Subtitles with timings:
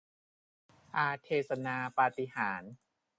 [0.95, 2.73] อาเทสนาปาฏิหาริย์